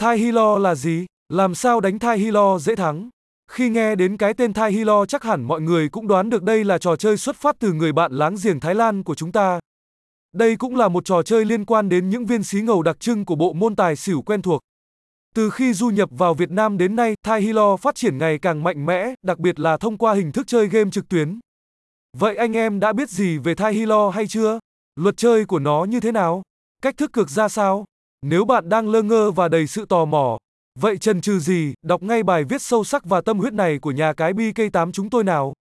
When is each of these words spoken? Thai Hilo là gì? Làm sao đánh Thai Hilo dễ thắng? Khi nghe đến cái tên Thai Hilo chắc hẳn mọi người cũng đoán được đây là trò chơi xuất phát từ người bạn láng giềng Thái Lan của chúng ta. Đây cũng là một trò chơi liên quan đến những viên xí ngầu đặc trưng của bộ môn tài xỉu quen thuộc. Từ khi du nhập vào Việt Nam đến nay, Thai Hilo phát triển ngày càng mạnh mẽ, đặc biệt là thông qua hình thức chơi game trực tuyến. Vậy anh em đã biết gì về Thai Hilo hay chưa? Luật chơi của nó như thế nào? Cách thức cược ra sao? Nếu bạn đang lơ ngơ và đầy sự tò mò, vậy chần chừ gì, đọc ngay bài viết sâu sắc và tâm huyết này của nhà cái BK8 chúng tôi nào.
Thai 0.00 0.18
Hilo 0.18 0.58
là 0.58 0.74
gì? 0.74 1.06
Làm 1.28 1.54
sao 1.54 1.80
đánh 1.80 1.98
Thai 1.98 2.18
Hilo 2.18 2.58
dễ 2.58 2.76
thắng? 2.76 3.08
Khi 3.50 3.70
nghe 3.70 3.94
đến 3.94 4.16
cái 4.16 4.34
tên 4.34 4.52
Thai 4.52 4.72
Hilo 4.72 5.06
chắc 5.06 5.22
hẳn 5.22 5.42
mọi 5.42 5.60
người 5.60 5.88
cũng 5.88 6.06
đoán 6.06 6.30
được 6.30 6.42
đây 6.42 6.64
là 6.64 6.78
trò 6.78 6.96
chơi 6.96 7.16
xuất 7.16 7.36
phát 7.36 7.56
từ 7.58 7.72
người 7.72 7.92
bạn 7.92 8.12
láng 8.12 8.36
giềng 8.42 8.60
Thái 8.60 8.74
Lan 8.74 9.02
của 9.02 9.14
chúng 9.14 9.32
ta. 9.32 9.60
Đây 10.32 10.56
cũng 10.56 10.76
là 10.76 10.88
một 10.88 11.04
trò 11.04 11.22
chơi 11.22 11.44
liên 11.44 11.64
quan 11.64 11.88
đến 11.88 12.10
những 12.10 12.26
viên 12.26 12.42
xí 12.42 12.60
ngầu 12.60 12.82
đặc 12.82 13.00
trưng 13.00 13.24
của 13.24 13.34
bộ 13.34 13.52
môn 13.52 13.76
tài 13.76 13.96
xỉu 13.96 14.22
quen 14.22 14.42
thuộc. 14.42 14.60
Từ 15.34 15.50
khi 15.50 15.72
du 15.72 15.88
nhập 15.88 16.08
vào 16.12 16.34
Việt 16.34 16.50
Nam 16.50 16.78
đến 16.78 16.96
nay, 16.96 17.14
Thai 17.22 17.40
Hilo 17.40 17.76
phát 17.76 17.94
triển 17.94 18.18
ngày 18.18 18.38
càng 18.38 18.62
mạnh 18.62 18.86
mẽ, 18.86 19.14
đặc 19.22 19.38
biệt 19.38 19.60
là 19.60 19.76
thông 19.76 19.98
qua 19.98 20.14
hình 20.14 20.32
thức 20.32 20.46
chơi 20.46 20.68
game 20.68 20.90
trực 20.90 21.08
tuyến. 21.08 21.38
Vậy 22.16 22.36
anh 22.36 22.52
em 22.52 22.80
đã 22.80 22.92
biết 22.92 23.10
gì 23.10 23.38
về 23.38 23.54
Thai 23.54 23.74
Hilo 23.74 24.10
hay 24.10 24.26
chưa? 24.26 24.58
Luật 24.96 25.16
chơi 25.16 25.44
của 25.44 25.58
nó 25.58 25.84
như 25.84 26.00
thế 26.00 26.12
nào? 26.12 26.42
Cách 26.82 26.96
thức 26.96 27.12
cược 27.12 27.30
ra 27.30 27.48
sao? 27.48 27.84
Nếu 28.28 28.44
bạn 28.44 28.68
đang 28.68 28.88
lơ 28.88 29.02
ngơ 29.02 29.30
và 29.30 29.48
đầy 29.48 29.66
sự 29.66 29.86
tò 29.88 30.04
mò, 30.04 30.38
vậy 30.78 30.98
chần 30.98 31.20
chừ 31.20 31.38
gì, 31.38 31.74
đọc 31.82 32.02
ngay 32.02 32.22
bài 32.22 32.44
viết 32.44 32.62
sâu 32.62 32.84
sắc 32.84 33.04
và 33.04 33.20
tâm 33.20 33.38
huyết 33.38 33.52
này 33.52 33.78
của 33.78 33.90
nhà 33.90 34.12
cái 34.12 34.32
BK8 34.32 34.92
chúng 34.92 35.10
tôi 35.10 35.24
nào. 35.24 35.52